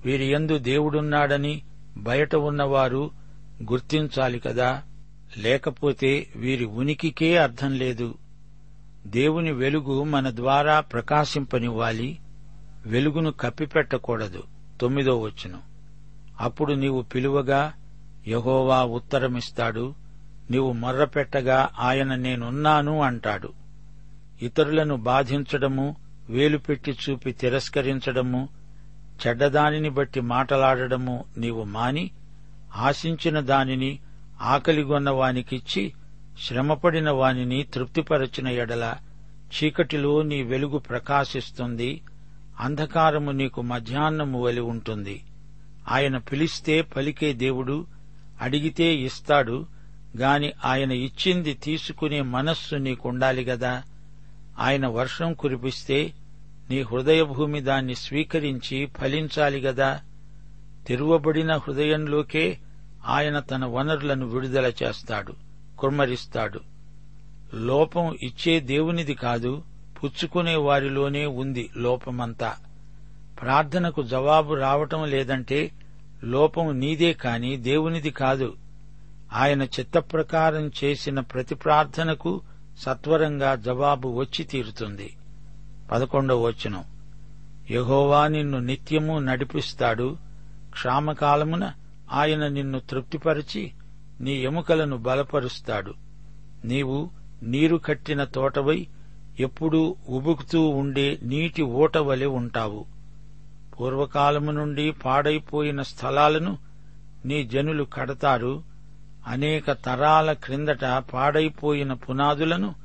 వీరి 0.06 0.26
ఎందు 0.26 0.58
దేవుడున్నాడని 0.58 1.62
బయట 1.98 2.36
ఉన్నవారు 2.36 3.12
గుర్తించాలి 3.72 4.39
కదా. 4.39 4.82
లేకపోతే 5.38 6.28
వీరి 6.36 6.65
ఉనికికే 6.65 7.38
అర్థం 7.38 7.72
లేదు. 7.72 8.15
దేవుని 9.08 9.52
వెలుగు 9.52 10.04
మన 10.04 10.30
ద్వారా 10.30 10.80
ప్రకాశింపనివ్వాలి. 10.80 12.20
వెలుగును 12.86 13.32
కప్పిపెట్టకూడదు. 13.32 14.44
తొమ్మిదో 14.82 15.20
వచ్చును 15.20 15.58
అప్పుడు 16.41 16.74
నీవు 16.74 17.02
పిలువగా 17.02 17.74
యహోవా 18.28 18.84
ఉత్తరమిస్తాడు. 18.84 19.96
నీవు 20.52 20.72
మొర్రపెట్టగా 20.72 21.70
ఆయన 21.80 22.15
నేనున్నాను 22.15 23.02
అంటాడు. 23.02 23.54
ఇతరులను 24.41 24.96
బాధించడము 24.96 25.96
వేలుపెట్టి 26.30 26.91
చూపి 26.91 27.32
తిరస్కరించడము 27.32 28.50
చెడ్డదానిని 29.28 29.89
బట్టి 29.89 30.21
మాటలాడడము 30.21 31.23
నీవు 31.38 31.63
మాని 31.63 32.12
ఆశించిన 32.75 33.39
దానిని 33.39 33.99
ఆకలిగొన్న 34.41 35.10
వానికిచ్చి 35.10 35.93
శ్రమపడిన 36.47 37.10
వానిని 37.10 37.63
తృప్తిపరచిన 37.63 38.47
ఎడల 38.47 38.95
చీకటిలో 39.56 40.21
నీ 40.21 40.43
వెలుగు 40.43 40.78
ప్రకాశిస్తుంది 40.78 42.01
అంధకారము 42.60 43.32
నీకు 43.32 43.62
మధ్యాహ్నము 43.62 44.43
వలి 44.43 44.62
ఉంటుంది. 44.62 45.23
ఆయన 45.89 46.17
పిలిస్తే 46.17 46.82
పలికే 46.82 47.34
దేవుడు 47.34 47.86
అడిగితే 48.41 48.95
ఇస్తాడు 48.95 49.65
గాని 50.17 50.51
ఆయన 50.65 50.91
ఇచ్చింది 50.91 51.54
తీసుకునే 51.54 52.21
మనస్సు 52.21 52.75
నీకుండాలి 52.75 53.43
గదా. 53.43 53.84
ఆయన 54.60 54.88
వర్షం 54.88 55.34
కురిపిస్తే 55.34 56.13
నీ 56.69 56.82
హృదయభూమి 56.82 57.62
దాన్ని 57.62 57.95
స్వీకరించి 57.95 58.86
ఫలించాలి 58.86 59.60
గదా. 59.60 60.01
తెరువబడిన 60.88 61.56
హృదయంలోకే 61.56 62.58
ఆయన 63.06 63.39
తన 63.39 63.65
వనరులను 63.65 64.25
విడుదల 64.25 64.73
చేస్తాడు 64.84 65.34
కుమ్మరిస్తాడు 65.78 66.60
లోపం 67.54 68.17
ఇచ్చే 68.23 68.60
దేవునిది 68.60 69.13
కాదు 69.13 69.63
పుచ్చుకునే 70.04 70.56
వారిలోనే 70.56 71.25
ఉంది 71.25 71.69
లోపమంతా. 71.78 72.56
ప్రార్థనకు 73.41 74.04
జవాబు 74.04 74.54
రావటం 74.54 75.06
లేదంటే 75.06 75.71
లోపం 76.23 76.80
నీదే 76.80 77.13
కాని 77.13 77.58
దేవునిది 77.58 78.12
కాదు. 78.12 78.56
ఆయన 79.34 79.63
చిత్తప్రకారం 79.63 80.71
చేసిన 80.84 81.19
ప్రతి 81.19 81.56
ప్రార్థనకు 81.56 82.41
సత్వరంగా 82.78 83.56
జవాబు 83.56 84.08
వచ్చి 84.08 84.45
తీరుతుంది. 84.45 85.13
పదకొండవ 85.91 86.48
వచనం. 86.48 86.84
యహోవా 87.71 88.28
నిన్ను 88.28 88.60
నిత్యము 88.60 89.19
నడిపిస్తాడు. 89.19 90.17
క్షామకాలమున 90.71 91.71
ఆయన 92.12 92.48
నిన్ను 92.48 92.80
తృప్తిపరిచి 92.80 93.71
నీ 94.21 94.32
ఎముకలను 94.32 94.98
బలపరుస్తాడు. 94.98 95.93
నీవు 96.65 97.10
నీరు 97.43 97.78
కట్టిన 97.78 98.24
తోటవై 98.24 98.88
ఎప్పుడూ 99.39 99.95
ఉబుకుతూ 100.10 100.67
ఉండే 100.67 101.19
నీటి 101.24 101.62
ఊటవలె 101.62 102.26
ఉంటావు. 102.26 102.86
పూర్వకాలము 103.80 104.52
నుండి 104.52 104.91
పాడైపోయిన 104.91 105.82
స్థలాలను 105.82 106.58
నీ 107.26 107.43
జనులు 107.43 107.84
కడతారు. 107.84 108.63
అనేక 109.28 109.71
తరాల 109.71 110.34
క్రిందట 110.34 110.86
పాడైపోయిన 110.86 111.93
పునాదులను 111.93 112.76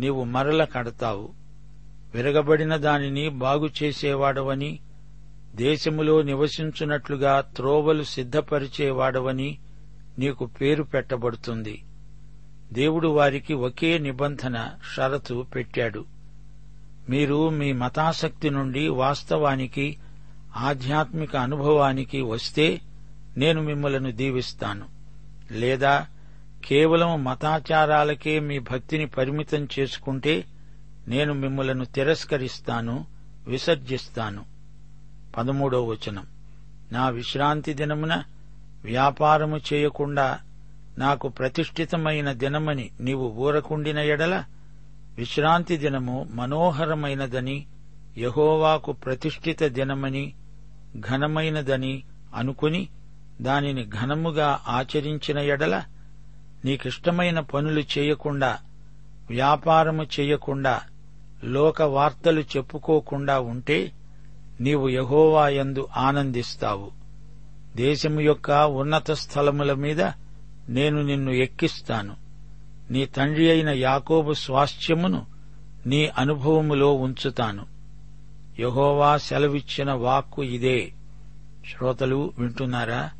నీవు 0.00 0.24
మరల 0.24 0.64
కడతావు. 0.64 1.45
విరగబడిన 2.14 2.76
దానిని 2.76 3.28
బాగు 3.28 3.68
చేసేవాడవని 3.82 4.78
దేశములో 5.54 6.22
నివసించున్నట్లుగా 6.22 7.40
త్రోవలు 7.40 8.02
సిద్ధపరిచేవాడవని 8.02 9.58
నీకు 10.18 10.46
పేరు 10.46 10.82
పెట్టబడుతుంది. 10.82 11.82
దేవుడు 12.72 13.08
వారికి 13.08 13.54
ఒకే 13.54 13.98
నిబంధన 13.98 14.70
షరతు 14.96 15.46
పెట్టాడు. 15.54 16.04
మీరు 17.08 17.48
మీ 17.48 17.72
మతాసక్తి 17.72 18.50
నుండి 18.50 18.88
వాస్తవానికి 18.88 19.96
ఆధ్యాత్మిక 20.56 21.36
అనుభవానికి 21.36 22.20
వస్తే 22.20 22.80
నేను 23.36 23.62
మిమ్మలను 23.62 24.12
దీవిస్తాను. 24.12 24.86
లేదా 25.50 26.06
కేవలం 26.64 27.24
మతాచారాలకే 27.24 28.40
మీ 28.40 28.58
భక్తిని 28.58 29.06
పరిమితం 29.06 29.68
చేసుకుంటే 29.78 30.44
నేను 31.08 31.34
మిమ్మలను 31.34 31.84
తిరస్కరిస్తాను 31.84 33.06
విసర్జిస్తాను. 33.46 34.44
పదమూడో 35.36 35.84
వచనం. 35.84 36.26
నా 36.92 37.08
విశ్రాంతి 37.08 37.74
దినమున 37.74 38.24
వ్యాపారము 38.84 39.58
చేయకుండా 39.72 40.38
నాకు 40.98 41.28
ప్రతిష్ఠితమైన 41.28 42.32
దినమని 42.32 42.90
నీవు 43.00 43.28
ఊరకుండిన 43.28 43.98
ఎడల 43.98 44.44
విశ్రాంతి 45.14 45.76
దినము 45.76 46.28
మనోహరమైనదని 46.30 47.66
యహోవాకు 48.18 48.92
ప్రతిష్ఠిత 48.92 49.64
దినమని 49.64 50.34
ఘనమైనదని 51.00 52.02
అనుకుని 52.34 52.88
దానిని 53.40 53.88
ఘనముగా 53.88 54.60
ఆచరించిన 54.68 55.38
ఎడల 55.38 55.82
నీకిష్టమైన 56.64 57.40
పనులు 57.40 57.82
చేయకుండా 57.98 58.58
వ్యాపారము 59.30 60.06
చేయకుండా 60.20 60.82
లోక 61.44 61.82
వార్తలు 61.82 62.40
చెప్పుకోకుండా 62.40 63.40
ఉంటే 63.40 63.92
నీవు 64.60 64.88
యహోవాయందు 64.88 65.88
ఆనందిస్తావు. 65.96 66.90
దేశము 67.76 68.20
యొక్క 68.20 68.50
ఉన్నత 68.50 69.10
స్థలముల 69.12 69.72
మీద 69.72 70.02
నేను 70.68 71.02
నిన్ను 71.02 71.30
ఎక్కిస్తాను. 71.30 72.16
నీ 72.90 73.06
తండ్రి 73.06 73.50
అయిన 73.50 73.68
యాకోబు 73.68 74.32
స్వాస్థ్యమును 74.32 75.26
నీ 75.86 76.06
అనుభవములో 76.06 76.92
ఉంచుతాను. 76.92 77.66
యహోవా 78.60 79.16
సెలవిచ్చిన 79.16 79.92
వాక్కు 79.92 80.42
ఇదే. 80.42 80.92
శ్రోతలు 81.68 82.32
వింటున్నారా? 82.38 83.10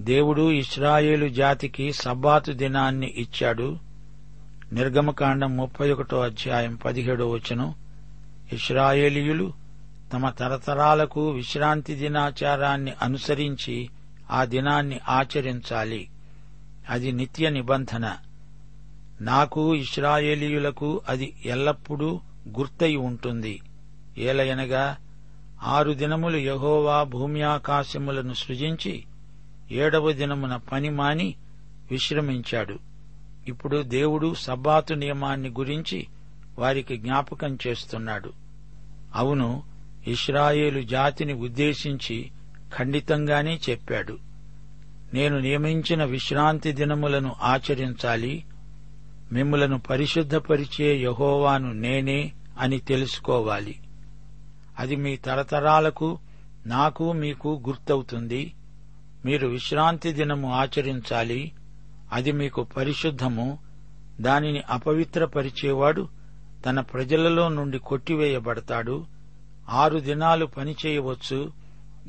దేవుడు 0.00 0.52
ఇస్రాయేలు 0.52 1.28
జాతికి 1.28 1.92
సబ్బాతు 1.92 2.52
దినాన్ని 2.52 3.14
ఇచ్చాడు. 3.16 3.78
నిర్గమకాండం 4.72 5.56
ముప్పై 5.56 5.90
ఒకటో 5.90 6.20
అధ్యాయం 6.20 6.74
పదిహేడో 6.74 7.30
వచనం. 7.30 7.74
ఇస్రాయేలీయులు 8.52 9.52
తమ 10.12 10.30
తరతరాలకు 10.30 11.30
విశ్రాంతి 11.30 11.94
దినాచారాన్ని 11.94 12.92
అనుసరించి 13.02 13.90
ఆ 14.30 14.44
దినాన్ని 14.44 15.00
ఆచరించాలి. 15.08 16.08
అది 16.90 17.12
నిత్య 17.12 17.50
నిబంధన. 17.50 18.16
నాకు 19.20 19.74
ఇస్రాయేలీయులకు 19.74 21.00
అది 21.08 21.34
ఎల్లప్పుడూ 21.44 22.20
గుర్తయి 22.58 22.96
ఉంటుంది. 22.96 23.60
ఏలయనగా 24.18 24.96
ఆరు 25.62 25.92
దినములు 25.92 26.36
యహోవా 26.36 27.02
భూమి 27.02 27.42
ఆకాశములను 27.42 28.32
సృజించి 28.32 29.04
ఏడవ 29.70 30.12
దినమున 30.12 30.56
పని 30.56 30.90
మాని 30.90 31.34
విశ్రమించాడు. 31.90 32.87
ఇప్పుడు 33.48 33.82
దేవుడు 33.82 34.34
సబ్బాతు 34.34 34.94
నియమాన్ని 34.94 35.48
గురించి 35.48 36.06
వారికి 36.58 36.96
జ్ఞాపకం 36.96 37.58
చేస్తున్నాడు. 37.66 38.32
అవును 39.14 39.62
ఇస్రాయేలు 40.06 40.82
జాతిని 40.82 41.32
ఉద్దేశించి 41.32 42.30
ఖండితంగానే 42.76 43.60
చెప్పాడు. 43.70 44.18
నేను 45.14 45.38
నియమించిన 45.38 46.04
విశ్రాంతి 46.04 46.72
దినములను 46.72 47.34
ఆచరించాలి 47.42 48.44
మిమ్మలను 49.32 49.78
పరిశుద్ధపరిచే 49.78 50.96
యహోవాను 50.96 51.72
నేనే 51.72 52.32
అని 52.58 52.78
తెలుసుకోవాలి. 52.78 53.78
అది 54.78 54.96
మీ 54.96 55.16
తరతరాలకు 55.16 56.18
నాకు 56.66 57.12
మీకు 57.12 57.62
గుర్తవుతుంది. 57.66 58.52
మీరు 59.24 59.48
విశ్రాంతి 59.48 60.12
దినము 60.12 60.52
ఆచరించాలి 60.54 61.52
అది 62.12 62.32
మీకు 62.32 62.62
పరిశుద్ధము. 62.62 63.58
దానిని 64.20 64.62
అపవిత్రపరిచేవాడు 64.70 66.08
తన 66.66 66.80
ప్రజలలో 66.80 67.48
నుండి 67.48 67.78
కొట్టివేయబడతాడు. 67.78 69.06
ఆరు 69.68 69.98
దినాలు 69.98 70.46
పనిచేయవచ్చు. 70.46 71.52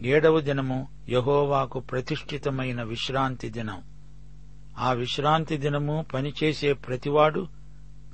ఏడవ 0.02 0.40
దినము 0.40 0.88
యహోవాకు 1.10 1.80
ప్రతిష్ఠితమైన 1.80 2.84
విశ్రాంతి 2.84 3.50
దినం. 3.50 3.82
ఆ 4.78 4.92
విశ్రాంతి 4.92 5.58
దినము 5.58 6.06
పనిచేసే 6.14 6.74
ప్రతివాడు 6.74 7.48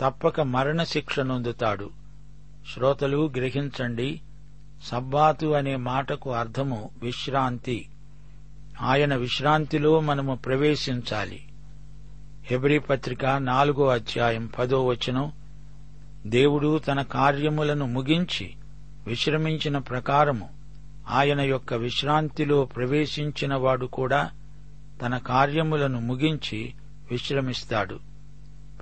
తప్పక 0.02 0.41
మరణశిక్ష 0.41 1.19
నొందుతాడు. 1.19 1.89
శ్రోతలు 2.74 3.32
గ్రహించండి 3.36 4.21
సబ్బాతు 4.84 5.48
అనే 5.48 5.76
మాటకు 5.76 6.32
అర్థము 6.32 6.89
విశ్రాంతి. 7.04 7.89
ఆయన 8.82 9.15
విశ్రాంతిలో 9.15 10.00
మనము 10.00 10.36
ప్రవేశించాలి. 10.36 11.43
హెబ్రీ 12.47 12.79
పత్రిక 12.79 13.25
నాలుగో 13.25 13.88
అధ్యాయం 13.88 14.49
పదో 14.60 14.86
వచనం. 14.86 15.31
దేవుడు 16.25 16.79
తన 16.79 17.01
కార్యములను 17.01 17.86
ముగించి 17.86 18.51
విశ్రమించిన 19.08 19.77
ప్రకారము 19.77 20.49
ఆయన 21.10 21.41
యొక్క 21.41 21.73
విశ్రాంతిలో 21.73 22.65
ప్రవేశించినవాడు 22.65 23.86
కూడా 23.86 24.31
తన 25.01 25.17
కార్యములను 25.17 25.99
ముగించి 25.99 26.73
విశ్రమిస్తాడు. 27.12 27.99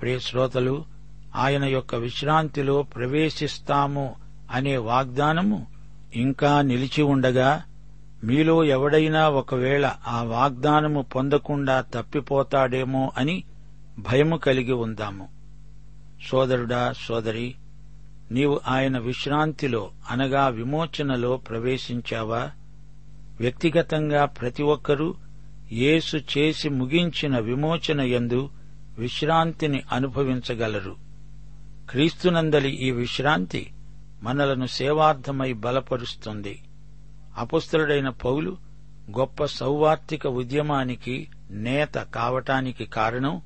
ప్రియశ్రోతలు 0.00 0.84
ఆయన 1.36 1.64
యొక్క 1.64 1.94
విశ్రాంతిలో 1.94 2.82
ప్రవేశిస్తాము 2.82 4.14
అనే 4.50 4.76
వాగ్దానము 4.76 5.66
ఇంకా 6.14 6.62
నిలిచి 6.62 7.02
ఉండగా 7.02 7.62
మీలో 8.24 8.64
ఎవడైనా 8.64 9.28
ఒకవేళ 9.28 9.92
ఆ 10.08 10.22
వాగ్దానము 10.22 11.02
పొందకుండా 11.02 11.80
తప్పిపోతాడేమో 11.80 13.12
అని 13.16 13.44
భయము 13.98 14.36
కలిగి 14.36 14.72
ఉందాము. 14.72 15.28
సోదరుడా 16.28 16.94
సోదరి 17.06 17.54
నీవు 18.30 18.60
ఆయన 18.68 18.98
విశ్రాంతిలో 18.98 19.90
అనగా 20.10 20.48
విమోచనలో 20.48 21.36
ప్రవేశించావా? 21.36 22.50
వ్యక్తిగతంగా 23.40 24.24
ప్రతి 24.24 24.62
ఒక్కరూ 24.62 25.14
యేసు 25.72 26.16
చేసి 26.16 26.68
ముగించిన 26.68 27.38
విమోచన 27.38 28.00
యందు 28.00 28.50
విశ్రాంతిని 28.98 29.82
అనుభవించగలరు. 29.92 30.96
క్రీస్తునందలి 31.90 32.70
ఈ 32.70 32.90
విశ్రాంతి 32.90 33.72
మనలను 34.22 34.66
సేవార్థమై 34.66 35.52
బలపరుస్తుంది. 35.52 36.62
అపుస్తలుడైన 37.38 38.08
పౌలు 38.08 38.56
గొప్ప 39.18 39.44
సౌవార్తిక 39.44 40.26
ఉద్యమానికి 40.26 41.28
నేత 41.50 41.94
కావటానికి 41.94 42.84
కారణం 42.84 43.40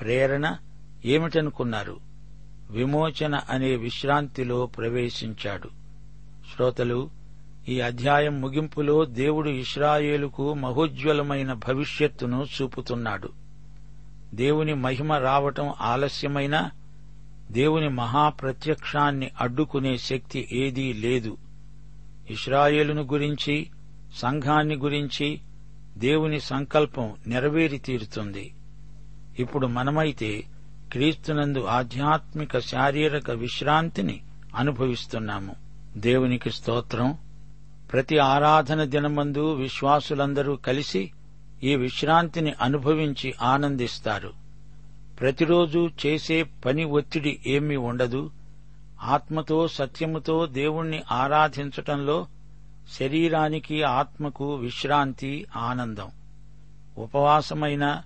ప్రేరణ 0.00 0.56
ఏమిటనుకున్నారు? 1.04 2.00
విమోచన 2.70 3.40
అనే 3.50 3.76
విశ్రాంతిలో 3.76 4.66
ప్రవేశించాడు. 4.66 5.68
శ్రోతలు 6.54 7.10
ఈ 7.68 7.80
అధ్యాయం 7.80 8.40
ముగింపులో 8.40 9.04
దేవుడు 9.04 9.50
ఇస్రాయేలుకు 9.50 10.54
మహోజ్వలమైన 10.54 11.52
భవిష్యత్తును 11.52 12.46
చూపుతున్నాడు. 12.62 13.28
దేవుని 14.34 14.74
మహిమ 14.74 15.12
రావటం 15.12 15.74
ఆలస్యమైనా 15.80 16.70
దేవుని 17.50 17.88
మహాప్రత్యక్షాన్ని 17.88 19.30
అడ్డుకునే 19.40 19.98
శక్తి 19.98 20.48
ఏదీ 20.52 20.92
లేదు. 20.92 21.36
ఇస్రాయేలును 22.30 23.02
గురించి 23.02 23.70
సంఘాన్ని 24.14 24.76
గురించి 24.76 25.40
దేవుని 25.96 26.40
సంకల్పం 26.40 27.12
నెరవేరి 27.26 27.78
తీరుతుంది. 27.78 28.52
ఇప్పుడు 29.38 29.66
మనమైతే 29.66 30.44
క్రీస్తునందు 30.92 31.64
ఆధ్యాత్మిక 31.64 32.58
శారీరక 32.58 33.30
విశ్రాంతిని 33.30 34.20
అనుభవిస్తున్నాము. 34.56 35.56
దేవునికి 35.96 36.50
స్తోత్రం. 36.50 37.18
ప్రతి 37.92 38.18
ఆరాధన 38.18 38.84
దినమందు 38.84 39.52
విశ్వాసులందరూ 39.52 40.56
కలిసి 40.56 41.10
ఈ 41.62 41.76
విశ్రాంతిని 41.76 42.52
అనుభవించి 42.62 43.34
ఆనందిస్తారు. 43.42 44.32
ప్రతిరోజు 45.20 45.90
చేసే 46.06 46.42
పని 46.42 46.84
ఒత్తిడి 46.84 47.40
ఏమీ 47.46 47.76
ఉండదు. 47.76 48.30
ఆత్మతో 49.02 49.68
సత్యముతో 49.68 50.46
దేవుణ్ణి 50.46 51.02
ఆరాధించటంలో 51.12 52.26
శరీరానికి 53.00 53.82
ఆత్మకు 53.82 54.54
విశ్రాంతి 54.54 55.46
ఆనందం. 55.56 56.08
ఉపవాసమైన 56.98 58.02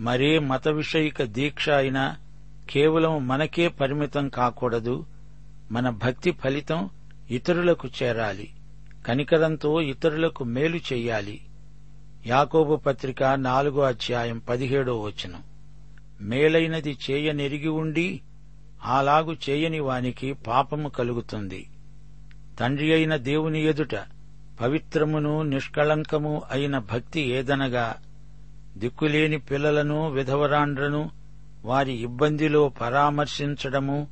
మరే 0.00 0.38
మత 0.38 0.68
విషయిక 0.68 1.22
దీక్ష 1.22 1.68
అయినా 1.68 2.16
కేవలం 2.70 3.28
మనకే 3.28 3.68
పరిమితం 3.68 4.28
కాకూడదు 4.28 5.06
మన 5.70 5.90
భక్తి 5.90 6.30
ఫలితం 6.30 6.90
ఇతరులకు 7.30 7.88
చేరాలి 8.02 8.50
కనికరంతో 9.06 9.80
ఇతరులకు 9.80 10.44
మేలు 10.44 10.76
చెయ్యాలి. 10.76 11.40
యాకోబు 12.26 12.76
పత్రిక 12.76 13.22
నాలుగో 13.22 13.82
అధ్యాయం 13.82 14.38
పదిహేడో 14.38 15.00
వచనం. 15.00 15.42
మేలైనది 16.20 16.98
చేయనెరిగి 17.10 17.68
ఉండి 17.68 18.20
అలాగు 18.84 19.36
చేయని 19.50 19.80
వానికి 19.80 20.32
పాపము 20.32 20.88
కలుగుతుంది. 20.88 21.66
తండ్రి 22.60 22.92
అయిన 22.92 23.16
దేవుని 23.16 23.62
ఎదుట 23.64 23.94
పవిత్రమును 24.60 25.42
నిష్కళంకము 25.42 26.42
అయిన 26.50 26.78
భక్తి 26.78 27.20
ఏదనగా 27.20 27.96
దిక్కులేని 28.80 29.38
పిల్లలను 29.38 30.10
విధవరాండ్రను 30.10 31.10
వారి 31.64 31.92
ఇబ్బందిలో 31.92 32.68
పరామర్శించడము 32.68 34.06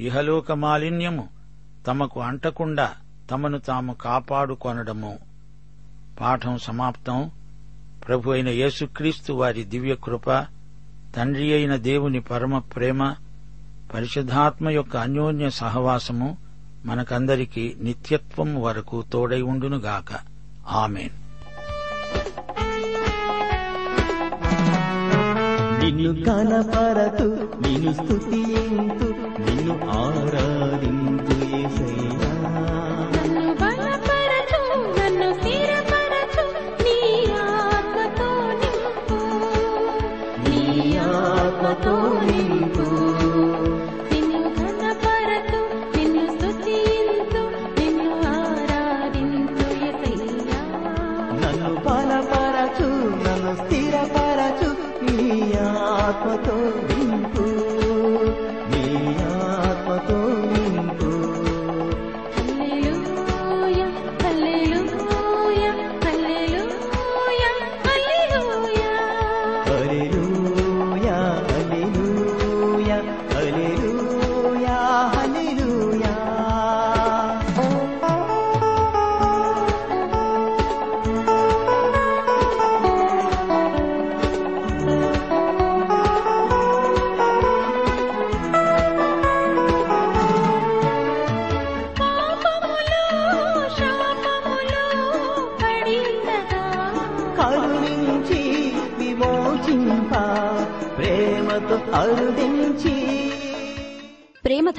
ఇహలోక 0.00 0.52
మాలిన్యము 0.52 1.28
తమకు 1.86 2.20
అంటకుండా 2.20 2.92
తమను 3.30 3.58
తాము 3.58 3.92
కాపాడుకొనడము. 3.92 5.18
పాఠం 6.20 6.58
సమాప్తం. 6.58 7.30
ప్రభు 8.08 8.30
అయిన 8.30 8.48
యేసుక్రీస్తు 8.48 9.32
వారి 9.32 9.64
దివ్య 9.64 9.94
కృప 10.04 10.30
తండ్రి 11.16 11.52
అయిన 11.52 11.76
దేవుని 11.76 12.20
పరమ 12.20 12.58
ప్రేమ 12.58 13.14
పరిశుద్ధాత్మ 13.94 14.68
యొక్క 14.68 14.96
అన్యోన్య 14.96 15.50
సహవాసము 15.50 16.36
మనకందరికీ 16.84 17.76
నిత్యత్వం 17.80 18.62
వరకు 18.62 19.04
తోడై 19.12 19.42
ఉండునుగాక. 19.42 20.18
ఆమెన్. 20.68 21.25
నిన్ను 25.96 26.10
కనపరతు 26.24 27.26
నిన్ను 27.60 27.92
స్తుతింతు 27.92 29.06
నిన్ను 29.38 29.74
ఆరాధి 29.96 30.85